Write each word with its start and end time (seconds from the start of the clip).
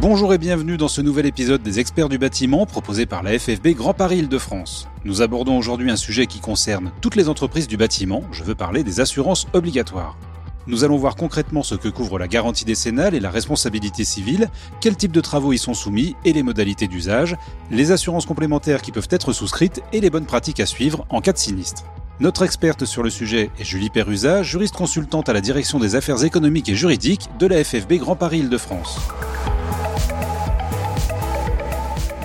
Bonjour 0.00 0.32
et 0.32 0.38
bienvenue 0.38 0.76
dans 0.76 0.86
ce 0.86 1.00
nouvel 1.00 1.26
épisode 1.26 1.60
des 1.60 1.80
experts 1.80 2.08
du 2.08 2.18
bâtiment 2.18 2.66
proposé 2.66 3.04
par 3.04 3.24
la 3.24 3.36
FFB 3.36 3.70
Grand 3.70 3.94
Paris 3.94 4.18
Île-de-France. 4.18 4.86
Nous 5.04 5.22
abordons 5.22 5.58
aujourd'hui 5.58 5.90
un 5.90 5.96
sujet 5.96 6.26
qui 6.26 6.38
concerne 6.38 6.92
toutes 7.00 7.16
les 7.16 7.28
entreprises 7.28 7.66
du 7.66 7.76
bâtiment, 7.76 8.22
je 8.30 8.44
veux 8.44 8.54
parler 8.54 8.84
des 8.84 9.00
assurances 9.00 9.48
obligatoires. 9.54 10.16
Nous 10.68 10.84
allons 10.84 10.98
voir 10.98 11.16
concrètement 11.16 11.64
ce 11.64 11.74
que 11.74 11.88
couvre 11.88 12.16
la 12.16 12.28
garantie 12.28 12.64
décennale 12.64 13.16
et 13.16 13.20
la 13.20 13.30
responsabilité 13.30 14.04
civile, 14.04 14.50
quels 14.80 14.96
types 14.96 15.10
de 15.10 15.20
travaux 15.20 15.52
y 15.52 15.58
sont 15.58 15.74
soumis 15.74 16.14
et 16.24 16.32
les 16.32 16.44
modalités 16.44 16.86
d'usage, 16.86 17.36
les 17.72 17.90
assurances 17.90 18.26
complémentaires 18.26 18.82
qui 18.82 18.92
peuvent 18.92 19.08
être 19.10 19.32
souscrites 19.32 19.82
et 19.92 20.00
les 20.00 20.10
bonnes 20.10 20.26
pratiques 20.26 20.60
à 20.60 20.66
suivre 20.66 21.06
en 21.08 21.20
cas 21.20 21.32
de 21.32 21.38
sinistre. 21.38 21.82
Notre 22.20 22.44
experte 22.44 22.84
sur 22.84 23.02
le 23.02 23.10
sujet 23.10 23.50
est 23.58 23.64
Julie 23.64 23.90
Perrusa, 23.90 24.44
juriste 24.44 24.76
consultante 24.76 25.28
à 25.28 25.32
la 25.32 25.40
direction 25.40 25.80
des 25.80 25.96
affaires 25.96 26.22
économiques 26.22 26.68
et 26.68 26.76
juridiques 26.76 27.28
de 27.40 27.48
la 27.48 27.64
FFB 27.64 27.94
Grand 27.94 28.14
Paris 28.14 28.38
Île-de-France. 28.38 29.00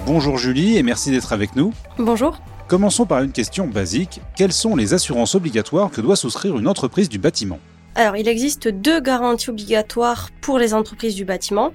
Bonjour 0.06 0.38
Julie 0.38 0.76
et 0.76 0.84
merci 0.84 1.12
d'être 1.12 1.32
avec 1.32 1.56
nous. 1.56 1.74
Bonjour. 1.98 2.38
Commençons 2.68 3.06
par 3.06 3.24
une 3.24 3.32
question 3.32 3.68
basique. 3.68 4.20
Quelles 4.36 4.52
sont 4.52 4.76
les 4.76 4.94
assurances 4.94 5.34
obligatoires 5.34 5.92
que 5.92 6.02
doit 6.02 6.18
souscrire 6.18 6.58
une 6.58 6.68
entreprise 6.68 7.08
du 7.08 7.20
bâtiment? 7.20 7.58
Alors, 7.96 8.18
il 8.18 8.28
existe 8.28 8.68
deux 8.68 9.00
garanties 9.00 9.50
obligatoires 9.50 10.30
pour 10.42 10.60
les 10.60 10.74
entreprises 10.74 11.16
du 11.16 11.24
bâtiment. 11.24 11.74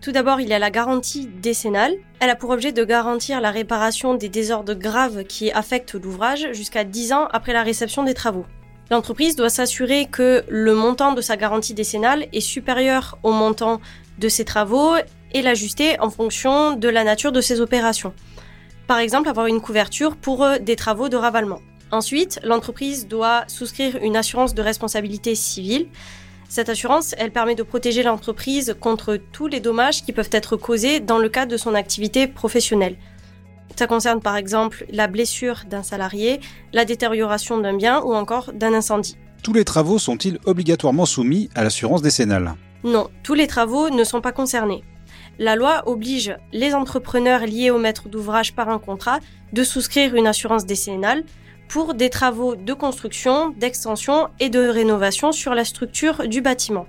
Tout 0.00 0.12
d'abord, 0.12 0.40
il 0.40 0.48
y 0.48 0.52
a 0.52 0.60
la 0.60 0.70
garantie 0.70 1.28
décennale. 1.42 1.94
Elle 2.20 2.30
a 2.30 2.36
pour 2.36 2.50
objet 2.50 2.70
de 2.70 2.84
garantir 2.84 3.40
la 3.40 3.50
réparation 3.50 4.14
des 4.14 4.28
désordres 4.28 4.74
graves 4.74 5.24
qui 5.24 5.50
affectent 5.50 5.94
l'ouvrage 5.94 6.46
jusqu'à 6.52 6.84
10 6.84 7.12
ans 7.12 7.26
après 7.32 7.52
la 7.52 7.64
réception 7.64 8.04
des 8.04 8.14
travaux. 8.14 8.46
L'entreprise 8.92 9.34
doit 9.34 9.48
s'assurer 9.48 10.06
que 10.06 10.44
le 10.48 10.74
montant 10.74 11.12
de 11.12 11.20
sa 11.20 11.36
garantie 11.36 11.74
décennale 11.74 12.26
est 12.32 12.40
supérieur 12.40 13.18
au 13.24 13.32
montant 13.32 13.80
de 14.18 14.28
ses 14.28 14.44
travaux 14.44 14.94
et 15.32 15.42
l'ajuster 15.42 15.98
en 16.00 16.10
fonction 16.10 16.76
de 16.76 16.88
la 16.88 17.04
nature 17.04 17.32
de 17.32 17.40
ses 17.40 17.60
opérations. 17.60 18.12
Par 18.86 18.98
exemple, 18.98 19.28
avoir 19.28 19.46
une 19.46 19.60
couverture 19.60 20.16
pour 20.16 20.44
euh, 20.44 20.58
des 20.58 20.76
travaux 20.76 21.08
de 21.08 21.16
ravalement. 21.16 21.60
Ensuite, 21.90 22.40
l'entreprise 22.42 23.06
doit 23.06 23.44
souscrire 23.48 23.98
une 24.02 24.16
assurance 24.16 24.54
de 24.54 24.62
responsabilité 24.62 25.34
civile. 25.34 25.88
Cette 26.48 26.68
assurance, 26.68 27.14
elle 27.18 27.30
permet 27.30 27.54
de 27.54 27.62
protéger 27.62 28.02
l'entreprise 28.02 28.74
contre 28.80 29.16
tous 29.16 29.46
les 29.46 29.60
dommages 29.60 30.02
qui 30.02 30.12
peuvent 30.12 30.30
être 30.32 30.56
causés 30.56 31.00
dans 31.00 31.18
le 31.18 31.28
cadre 31.28 31.52
de 31.52 31.56
son 31.56 31.74
activité 31.74 32.26
professionnelle. 32.26 32.96
Ça 33.76 33.86
concerne 33.86 34.20
par 34.20 34.36
exemple 34.36 34.86
la 34.90 35.06
blessure 35.06 35.62
d'un 35.68 35.82
salarié, 35.82 36.40
la 36.72 36.84
détérioration 36.84 37.58
d'un 37.58 37.76
bien 37.76 38.00
ou 38.02 38.14
encore 38.14 38.52
d'un 38.52 38.74
incendie. 38.74 39.16
Tous 39.42 39.52
les 39.52 39.64
travaux 39.64 39.98
sont-ils 39.98 40.38
obligatoirement 40.44 41.06
soumis 41.06 41.48
à 41.54 41.64
l'assurance 41.64 42.02
décennale? 42.02 42.54
Non, 42.84 43.08
tous 43.22 43.34
les 43.34 43.46
travaux 43.46 43.90
ne 43.90 44.04
sont 44.04 44.20
pas 44.20 44.32
concernés 44.32 44.82
la 45.38 45.56
loi 45.56 45.82
oblige 45.86 46.36
les 46.52 46.74
entrepreneurs 46.74 47.46
liés 47.46 47.70
au 47.70 47.78
maître 47.78 48.08
d'ouvrage 48.08 48.54
par 48.54 48.68
un 48.68 48.78
contrat 48.78 49.18
de 49.52 49.64
souscrire 49.64 50.14
une 50.14 50.26
assurance 50.26 50.66
décennale 50.66 51.24
pour 51.68 51.94
des 51.94 52.10
travaux 52.10 52.54
de 52.54 52.72
construction, 52.74 53.50
d'extension 53.50 54.28
et 54.40 54.50
de 54.50 54.60
rénovation 54.60 55.32
sur 55.32 55.54
la 55.54 55.64
structure 55.64 56.28
du 56.28 56.42
bâtiment. 56.42 56.86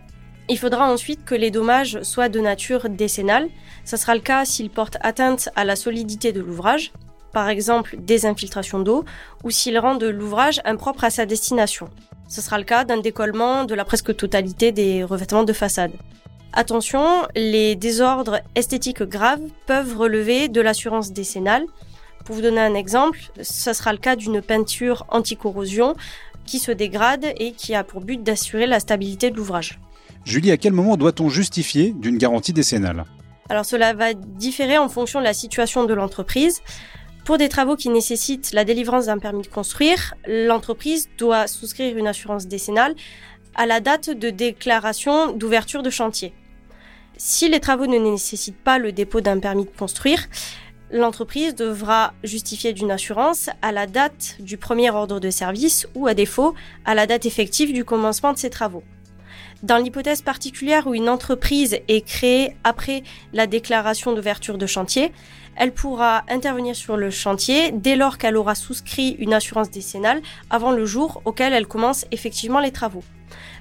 Il 0.49 0.59
faudra 0.59 0.91
ensuite 0.91 1.23
que 1.23 1.35
les 1.35 1.51
dommages 1.51 2.01
soient 2.01 2.27
de 2.27 2.41
nature 2.41 2.89
décennale. 2.89 3.47
Ce 3.85 3.95
sera 3.95 4.13
le 4.13 4.21
cas 4.21 4.43
s'ils 4.43 4.69
portent 4.69 4.97
atteinte 4.99 5.47
à 5.55 5.63
la 5.63 5.77
solidité 5.77 6.33
de 6.33 6.41
l'ouvrage, 6.41 6.91
par 7.31 7.47
exemple 7.47 7.95
des 7.97 8.25
infiltrations 8.25 8.79
d'eau, 8.79 9.05
ou 9.43 9.51
s'ils 9.51 9.79
rendent 9.79 10.03
l'ouvrage 10.03 10.59
impropre 10.65 11.05
à 11.05 11.09
sa 11.09 11.25
destination. 11.25 11.89
Ce 12.27 12.41
sera 12.41 12.57
le 12.57 12.65
cas 12.65 12.83
d'un 12.83 12.99
décollement 12.99 13.63
de 13.63 13.75
la 13.75 13.85
presque 13.85 14.15
totalité 14.15 14.73
des 14.73 15.03
revêtements 15.03 15.43
de 15.43 15.53
façade. 15.53 15.93
Attention, 16.55 17.27
les 17.35 17.75
désordres 17.75 18.39
esthétiques 18.53 19.01
graves 19.01 19.41
peuvent 19.65 19.97
relever 19.97 20.49
de 20.49 20.61
l'assurance 20.61 21.11
décennale. 21.11 21.65
Pour 22.25 22.35
vous 22.35 22.43
donner 22.43 22.61
un 22.61 22.75
exemple, 22.75 23.19
ce 23.41 23.73
sera 23.73 23.91
le 23.91 23.97
cas 23.97 24.15
d'une 24.15 24.39
peinture 24.39 25.03
anti-corrosion 25.09 25.95
qui 26.45 26.59
se 26.59 26.71
dégrade 26.71 27.25
et 27.37 27.53
qui 27.53 27.73
a 27.73 27.83
pour 27.83 28.01
but 28.01 28.21
d'assurer 28.21 28.67
la 28.67 28.79
stabilité 28.79 29.31
de 29.31 29.35
l'ouvrage. 29.35 29.79
Julie, 30.25 30.51
à 30.51 30.57
quel 30.57 30.73
moment 30.73 30.95
doit-on 30.95 31.27
justifier 31.27 31.91
d'une 31.91 32.19
garantie 32.19 32.53
décennale? 32.53 33.03
Alors 33.49 33.65
cela 33.65 33.93
va 33.93 34.13
différer 34.13 34.77
en 34.77 34.89
fonction 34.89 35.19
de 35.21 35.25
la 35.25 35.33
situation 35.33 35.85
de 35.85 35.93
l'entreprise. 35.95 36.61
Pour 37.25 37.39
des 37.39 37.49
travaux 37.49 37.75
qui 37.75 37.89
nécessitent 37.89 38.51
la 38.53 38.63
délivrance 38.63 39.07
d'un 39.07 39.17
permis 39.17 39.41
de 39.41 39.47
construire, 39.47 40.13
l'entreprise 40.27 41.09
doit 41.17 41.47
souscrire 41.47 41.97
une 41.97 42.05
assurance 42.05 42.45
décennale 42.45 42.93
à 43.55 43.65
la 43.65 43.79
date 43.79 44.11
de 44.11 44.29
déclaration 44.29 45.31
d'ouverture 45.31 45.81
de 45.81 45.89
chantier. 45.89 46.31
Si 47.17 47.47
les 47.47 47.59
travaux 47.59 47.85
ne 47.85 47.97
nécessitent 47.97 48.63
pas 48.63 48.79
le 48.79 48.91
dépôt 48.91 49.21
d'un 49.21 49.39
permis 49.39 49.65
de 49.65 49.69
construire, 49.69 50.27
l'entreprise 50.91 51.55
devra 51.55 52.13
justifier 52.23 52.73
d'une 52.73 52.91
assurance 52.91 53.49
à 53.61 53.71
la 53.71 53.87
date 53.87 54.37
du 54.39 54.57
premier 54.57 54.89
ordre 54.89 55.19
de 55.19 55.29
service 55.29 55.87
ou 55.95 56.07
à 56.07 56.13
défaut 56.13 56.55
à 56.85 56.95
la 56.95 57.05
date 57.07 57.25
effective 57.25 57.73
du 57.73 57.85
commencement 57.85 58.33
de 58.33 58.37
ses 58.37 58.49
travaux. 58.49 58.83
Dans 59.63 59.77
l'hypothèse 59.77 60.21
particulière 60.21 60.87
où 60.87 60.93
une 60.93 61.07
entreprise 61.07 61.79
est 61.87 62.05
créée 62.05 62.53
après 62.65 63.01
la 63.31 63.47
déclaration 63.47 64.11
d'ouverture 64.11 64.57
de 64.57 64.65
chantier, 64.65 65.13
elle 65.55 65.71
pourra 65.71 66.25
intervenir 66.27 66.75
sur 66.75 66.97
le 66.97 67.09
chantier 67.09 67.71
dès 67.71 67.95
lors 67.95 68.17
qu'elle 68.17 68.35
aura 68.35 68.55
souscrit 68.55 69.15
une 69.19 69.33
assurance 69.33 69.71
décennale 69.71 70.21
avant 70.49 70.71
le 70.71 70.85
jour 70.85 71.21
auquel 71.23 71.53
elle 71.53 71.65
commence 71.65 72.05
effectivement 72.11 72.59
les 72.59 72.71
travaux. 72.71 73.05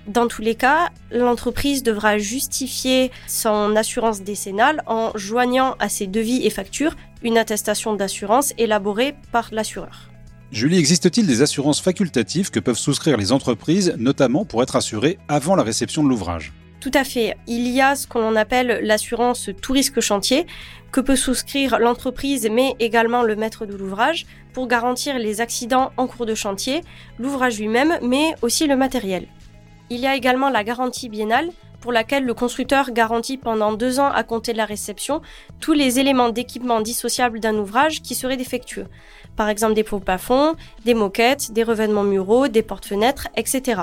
Dans 0.09 0.27
tous 0.27 0.43
les 0.43 0.57
cas, 0.57 0.91
l'entreprise 1.13 1.85
devra 1.85 2.19
justifier 2.19 3.13
son 3.29 3.77
assurance 3.77 4.23
décennale 4.23 4.83
en 4.89 5.13
joignant 5.15 5.77
à 5.79 5.89
ses 5.89 6.09
devis 6.09 6.45
et 6.45 6.51
factures 6.51 6.97
une 7.23 7.39
attestation 7.39 7.95
d'assurance 7.95 8.55
élaborée 8.59 9.15
par 9.31 9.51
l'assureur. 9.53 10.12
Julie, 10.53 10.79
existe-t-il 10.79 11.27
des 11.27 11.41
assurances 11.41 11.81
facultatives 11.81 12.51
que 12.51 12.61
peuvent 12.61 12.77
souscrire 12.77 13.17
les 13.17 13.33
entreprises, 13.33 13.95
notamment 13.99 14.45
pour 14.45 14.63
être 14.63 14.77
assurées 14.77 15.19
avant 15.27 15.57
la 15.57 15.63
réception 15.63 16.05
de 16.05 16.11
l'ouvrage? 16.11 16.53
Tout 16.79 16.91
à 16.93 17.05
fait. 17.05 17.39
Il 17.47 17.67
y 17.69 17.81
a 17.81 17.97
ce 17.97 18.07
qu'on 18.07 18.37
appelle 18.37 18.81
l'assurance 18.83 19.49
tout 19.63 19.73
risque 19.73 20.01
chantier 20.01 20.47
que 20.91 21.01
peut 21.01 21.17
souscrire 21.17 21.79
l'entreprise 21.79 22.51
mais 22.53 22.75
également 22.81 23.23
le 23.23 23.35
maître 23.35 23.65
de 23.65 23.75
l'ouvrage 23.75 24.27
pour 24.53 24.69
garantir 24.69 25.19
les 25.19 25.41
accidents 25.41 25.91
en 25.97 26.07
cours 26.07 26.27
de 26.27 26.35
chantier, 26.35 26.83
l'ouvrage 27.19 27.59
lui-même 27.59 27.99
mais 28.03 28.35
aussi 28.43 28.67
le 28.67 28.77
matériel. 28.77 29.29
Il 29.89 30.01
y 30.01 30.07
a 30.07 30.17
également 30.17 30.51
la 30.51 30.65
garantie 30.65 31.09
biennale 31.09 31.49
pour 31.83 31.93
laquelle 31.93 32.25
le 32.25 32.33
constructeur 32.33 32.93
garantit 32.93 33.37
pendant 33.37 33.75
deux 33.75 34.01
ans 34.01 34.11
à 34.11 34.23
compter 34.23 34.53
de 34.53 34.57
la 34.57 34.65
réception 34.65 35.21
tous 35.61 35.75
les 35.75 35.99
éléments 35.99 36.31
d'équipement 36.31 36.81
dissociables 36.81 37.41
d'un 37.41 37.57
ouvrage 37.57 38.01
qui 38.01 38.15
seraient 38.15 38.39
défectueux. 38.39 38.87
Par 39.37 39.51
exemple 39.51 39.75
des 39.75 39.83
pots 39.83 39.99
plafonds, 39.99 40.55
des 40.87 40.95
moquettes, 40.95 41.53
des 41.53 41.65
revêtements 41.65 42.05
muraux, 42.05 42.49
des 42.49 42.63
portes-fenêtres, 42.63 43.29
etc. 43.37 43.83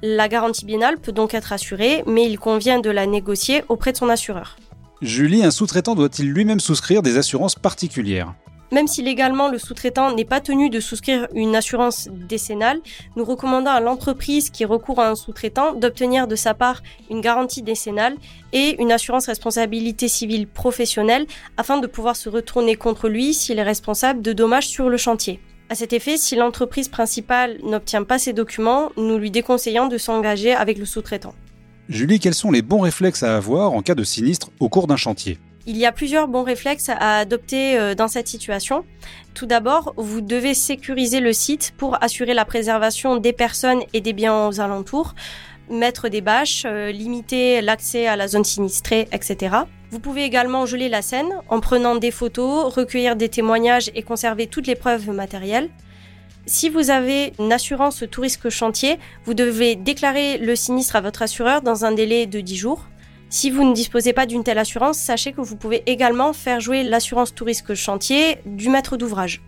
La 0.00 0.28
garantie 0.28 0.64
biennale 0.64 0.98
peut 0.98 1.12
donc 1.12 1.34
être 1.34 1.52
assurée, 1.52 2.04
mais 2.06 2.24
il 2.24 2.38
convient 2.38 2.78
de 2.78 2.90
la 2.90 3.06
négocier 3.06 3.64
auprès 3.68 3.92
de 3.92 3.96
son 3.96 4.08
assureur. 4.08 4.56
Julie, 5.02 5.44
un 5.44 5.50
sous-traitant 5.50 5.94
doit-il 5.94 6.30
lui-même 6.30 6.60
souscrire 6.60 7.02
des 7.02 7.18
assurances 7.18 7.56
particulières? 7.56 8.34
Même 8.74 8.88
si 8.88 9.02
légalement 9.02 9.48
le 9.48 9.58
sous-traitant 9.58 10.14
n'est 10.14 10.24
pas 10.24 10.40
tenu 10.40 10.68
de 10.68 10.80
souscrire 10.80 11.28
une 11.32 11.54
assurance 11.54 12.08
décennale, 12.10 12.80
nous 13.14 13.24
recommandons 13.24 13.70
à 13.70 13.78
l'entreprise 13.78 14.50
qui 14.50 14.64
recourt 14.64 15.00
à 15.00 15.08
un 15.08 15.14
sous-traitant 15.14 15.74
d'obtenir 15.74 16.26
de 16.26 16.34
sa 16.34 16.54
part 16.54 16.82
une 17.08 17.20
garantie 17.20 17.62
décennale 17.62 18.16
et 18.52 18.74
une 18.82 18.90
assurance 18.90 19.26
responsabilité 19.26 20.08
civile 20.08 20.48
professionnelle 20.48 21.26
afin 21.56 21.78
de 21.78 21.86
pouvoir 21.86 22.16
se 22.16 22.28
retourner 22.28 22.74
contre 22.74 23.08
lui 23.08 23.32
s'il 23.32 23.60
est 23.60 23.62
responsable 23.62 24.22
de 24.22 24.32
dommages 24.32 24.66
sur 24.66 24.90
le 24.90 24.96
chantier. 24.96 25.38
À 25.68 25.76
cet 25.76 25.92
effet, 25.92 26.16
si 26.16 26.34
l'entreprise 26.34 26.88
principale 26.88 27.58
n'obtient 27.62 28.02
pas 28.02 28.18
ces 28.18 28.32
documents, 28.32 28.90
nous 28.96 29.18
lui 29.18 29.30
déconseillons 29.30 29.86
de 29.86 29.98
s'engager 29.98 30.52
avec 30.52 30.78
le 30.78 30.84
sous-traitant. 30.84 31.34
Julie, 31.88 32.18
quels 32.18 32.34
sont 32.34 32.50
les 32.50 32.62
bons 32.62 32.80
réflexes 32.80 33.22
à 33.22 33.36
avoir 33.36 33.72
en 33.72 33.82
cas 33.82 33.94
de 33.94 34.04
sinistre 34.04 34.50
au 34.58 34.68
cours 34.68 34.88
d'un 34.88 34.96
chantier? 34.96 35.38
Il 35.66 35.76
y 35.76 35.86
a 35.86 35.92
plusieurs 35.92 36.28
bons 36.28 36.42
réflexes 36.42 36.88
à 36.88 37.18
adopter 37.18 37.78
euh, 37.78 37.94
dans 37.94 38.08
cette 38.08 38.28
situation. 38.28 38.84
Tout 39.34 39.46
d'abord, 39.46 39.94
vous 39.96 40.20
devez 40.20 40.54
sécuriser 40.54 41.20
le 41.20 41.32
site 41.32 41.74
pour 41.76 42.02
assurer 42.02 42.34
la 42.34 42.44
préservation 42.44 43.16
des 43.16 43.32
personnes 43.32 43.82
et 43.92 44.00
des 44.00 44.12
biens 44.12 44.48
aux 44.48 44.60
alentours, 44.60 45.14
mettre 45.70 46.08
des 46.08 46.20
bâches, 46.20 46.64
euh, 46.66 46.92
limiter 46.92 47.60
l'accès 47.62 48.06
à 48.06 48.16
la 48.16 48.28
zone 48.28 48.44
sinistrée, 48.44 49.08
etc. 49.12 49.56
Vous 49.90 50.00
pouvez 50.00 50.24
également 50.24 50.66
geler 50.66 50.88
la 50.88 51.02
scène 51.02 51.32
en 51.48 51.60
prenant 51.60 51.96
des 51.96 52.10
photos, 52.10 52.74
recueillir 52.74 53.16
des 53.16 53.28
témoignages 53.28 53.90
et 53.94 54.02
conserver 54.02 54.46
toutes 54.46 54.66
les 54.66 54.74
preuves 54.74 55.08
matérielles. 55.10 55.70
Si 56.46 56.68
vous 56.68 56.90
avez 56.90 57.32
une 57.38 57.52
assurance 57.52 58.04
tout 58.10 58.20
risque 58.20 58.50
chantier, 58.50 58.98
vous 59.24 59.32
devez 59.32 59.76
déclarer 59.76 60.36
le 60.36 60.54
sinistre 60.56 60.96
à 60.96 61.00
votre 61.00 61.22
assureur 61.22 61.62
dans 61.62 61.86
un 61.86 61.92
délai 61.92 62.26
de 62.26 62.40
10 62.40 62.56
jours. 62.56 62.84
Si 63.36 63.50
vous 63.50 63.64
ne 63.64 63.74
disposez 63.74 64.12
pas 64.12 64.26
d'une 64.26 64.44
telle 64.44 64.58
assurance, 64.58 64.96
sachez 64.96 65.32
que 65.32 65.40
vous 65.40 65.56
pouvez 65.56 65.82
également 65.86 66.32
faire 66.32 66.60
jouer 66.60 66.84
l'assurance 66.84 67.34
tout 67.34 67.44
risque 67.44 67.74
chantier 67.74 68.38
du 68.46 68.68
maître 68.68 68.96
d'ouvrage. 68.96 69.42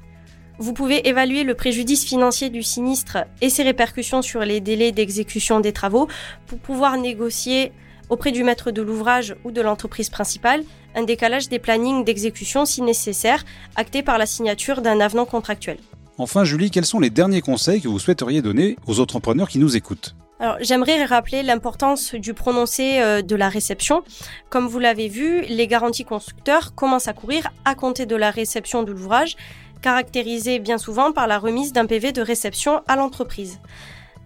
Vous 0.58 0.72
pouvez 0.72 1.08
évaluer 1.08 1.44
le 1.44 1.54
préjudice 1.54 2.04
financier 2.04 2.50
du 2.50 2.64
sinistre 2.64 3.18
et 3.40 3.48
ses 3.48 3.62
répercussions 3.62 4.22
sur 4.22 4.40
les 4.40 4.58
délais 4.58 4.90
d'exécution 4.90 5.60
des 5.60 5.72
travaux 5.72 6.08
pour 6.48 6.58
pouvoir 6.58 6.96
négocier 6.98 7.70
auprès 8.08 8.32
du 8.32 8.42
maître 8.42 8.72
de 8.72 8.82
l'ouvrage 8.82 9.36
ou 9.44 9.52
de 9.52 9.60
l'entreprise 9.60 10.10
principale 10.10 10.64
un 10.96 11.04
décalage 11.04 11.48
des 11.48 11.60
plannings 11.60 12.02
d'exécution 12.02 12.64
si 12.64 12.82
nécessaire, 12.82 13.44
acté 13.76 14.02
par 14.02 14.18
la 14.18 14.26
signature 14.26 14.82
d'un 14.82 14.98
avenant 14.98 15.26
contractuel. 15.26 15.78
Enfin, 16.18 16.42
Julie, 16.42 16.72
quels 16.72 16.86
sont 16.86 16.98
les 16.98 17.10
derniers 17.10 17.40
conseils 17.40 17.80
que 17.80 17.86
vous 17.86 18.00
souhaiteriez 18.00 18.42
donner 18.42 18.76
aux 18.88 18.98
entrepreneurs 18.98 19.48
qui 19.48 19.60
nous 19.60 19.76
écoutent? 19.76 20.16
Alors, 20.38 20.56
j'aimerais 20.60 21.02
rappeler 21.04 21.42
l'importance 21.42 22.14
du 22.14 22.34
prononcé 22.34 23.00
euh, 23.00 23.22
de 23.22 23.34
la 23.34 23.48
réception. 23.48 24.02
Comme 24.50 24.66
vous 24.66 24.78
l'avez 24.78 25.08
vu, 25.08 25.42
les 25.48 25.66
garanties 25.66 26.04
constructeurs 26.04 26.74
commencent 26.74 27.08
à 27.08 27.14
courir 27.14 27.48
à 27.64 27.74
compter 27.74 28.04
de 28.04 28.16
la 28.16 28.30
réception 28.30 28.82
de 28.82 28.92
l'ouvrage, 28.92 29.36
caractérisée 29.80 30.58
bien 30.58 30.76
souvent 30.76 31.12
par 31.12 31.26
la 31.26 31.38
remise 31.38 31.72
d'un 31.72 31.86
PV 31.86 32.12
de 32.12 32.20
réception 32.20 32.82
à 32.86 32.96
l'entreprise. 32.96 33.60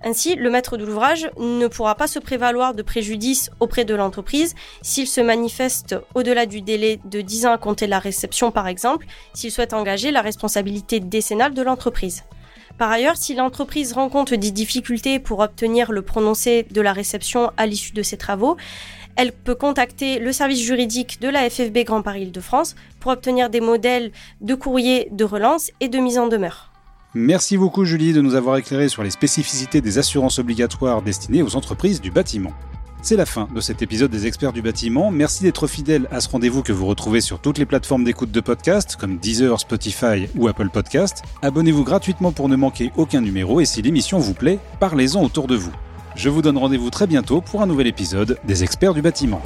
Ainsi, 0.03 0.35
le 0.35 0.51
maître 0.51 0.79
de 0.79 0.85
l'ouvrage 0.85 1.31
ne 1.39 1.69
pourra 1.69 1.95
pas 1.95 2.07
se 2.07 2.19
prévaloir 2.19 2.75
de 2.75 2.83
préjudice 2.83 3.51
auprès 3.61 3.85
de 3.85 3.95
l'entreprise 3.95 4.55
s'il 4.83 5.07
se 5.07 5.21
manifeste 5.21 5.95
au-delà 6.15 6.47
du 6.47 6.63
délai 6.63 6.99
de 7.05 7.21
10 7.21 7.47
ans 7.47 7.53
à 7.53 7.59
compter 7.59 7.85
de 7.85 7.91
la 7.91 7.99
réception, 7.99 8.51
par 8.51 8.67
exemple, 8.67 9.07
s'il 9.35 9.53
souhaite 9.53 9.75
engager 9.75 10.11
la 10.11 10.23
responsabilité 10.23 10.99
décennale 10.99 11.55
de 11.55 11.63
l'entreprise. 11.63 12.25
Par 12.81 12.91
ailleurs, 12.91 13.19
si 13.19 13.35
l'entreprise 13.35 13.93
rencontre 13.93 14.37
des 14.37 14.53
difficultés 14.53 15.19
pour 15.19 15.41
obtenir 15.41 15.93
le 15.93 16.01
prononcé 16.01 16.67
de 16.71 16.81
la 16.81 16.95
réception 16.95 17.53
à 17.59 17.67
l'issue 17.67 17.93
de 17.93 18.03
ses 18.03 18.17
travaux, 18.17 18.57
elle 19.17 19.33
peut 19.33 19.55
contacter 19.55 20.19
le 20.19 20.33
service 20.33 20.63
juridique 20.63 21.21
de 21.21 21.29
la 21.29 21.51
FFB 21.51 21.81
Grand 21.85 22.01
Paris 22.01 22.23
Île-de-France 22.23 22.77
pour 22.99 23.13
obtenir 23.13 23.51
des 23.51 23.61
modèles 23.61 24.13
de 24.41 24.55
courrier 24.55 25.09
de 25.13 25.25
relance 25.25 25.71
et 25.81 25.89
de 25.89 25.99
mise 25.99 26.19
en 26.19 26.27
demeure. 26.27 26.73
Merci 27.13 27.59
beaucoup 27.59 27.85
Julie 27.85 28.15
de 28.15 28.23
nous 28.23 28.35
avoir 28.35 28.57
éclairé 28.57 28.89
sur 28.89 29.03
les 29.03 29.11
spécificités 29.11 29.83
des 29.83 29.99
assurances 29.99 30.39
obligatoires 30.39 31.03
destinées 31.03 31.43
aux 31.43 31.57
entreprises 31.57 32.01
du 32.01 32.11
bâtiment. 32.11 32.55
C'est 33.03 33.17
la 33.17 33.25
fin 33.25 33.49
de 33.55 33.61
cet 33.63 33.81
épisode 33.81 34.11
des 34.11 34.27
experts 34.27 34.53
du 34.53 34.61
bâtiment. 34.61 35.11
Merci 35.11 35.43
d'être 35.43 35.67
fidèle 35.67 36.07
à 36.11 36.21
ce 36.21 36.29
rendez-vous 36.29 36.63
que 36.63 36.73
vous 36.73 36.87
retrouvez 36.87 37.23
sur 37.23 37.39
toutes 37.39 37.57
les 37.57 37.65
plateformes 37.65 38.05
d'écoute 38.05 38.31
de 38.31 38.41
podcast 38.41 38.97
comme 38.97 39.17
Deezer, 39.17 39.59
Spotify 39.59 40.29
ou 40.37 40.49
Apple 40.49 40.69
Podcast. 40.69 41.23
Abonnez-vous 41.41 41.83
gratuitement 41.83 42.31
pour 42.31 42.51
ne 42.51 42.57
manquer 42.57 42.93
aucun 42.97 43.23
numéro 43.23 43.61
et 43.61 43.65
si 43.65 43.81
l'émission 43.81 44.19
vous 44.19 44.35
plaît, 44.35 44.59
parlez-en 44.81 45.23
autour 45.25 45.47
de 45.47 45.57
vous. 45.57 45.73
Je 46.15 46.29
vous 46.29 46.43
donne 46.43 46.59
rendez-vous 46.59 46.91
très 46.91 47.07
bientôt 47.07 47.41
pour 47.41 47.63
un 47.63 47.67
nouvel 47.67 47.87
épisode 47.87 48.39
des 48.45 48.65
experts 48.65 48.93
du 48.93 49.01
bâtiment. 49.01 49.41